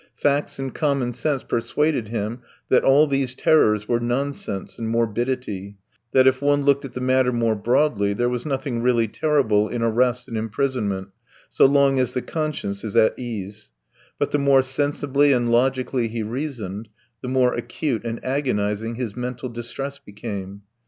[0.15, 5.77] Facts and common sense persuaded him that all these terrors were nonsense and morbidity,
[6.11, 9.83] that if one looked at the matter more broadly there was nothing really terrible in
[9.83, 11.09] arrest and imprisonment
[11.51, 13.69] so long as the conscience is at ease;
[14.17, 16.89] but the more sensibly and logically he reasoned,
[17.21, 20.63] the more acute and agonizing his mental distress became.